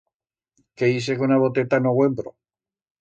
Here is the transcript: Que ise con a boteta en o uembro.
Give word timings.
Que 0.77 0.85
ise 0.99 1.13
con 1.19 1.29
a 1.35 1.41
boteta 1.43 1.75
en 1.79 1.85
o 1.91 1.93
uembro. 2.01 2.29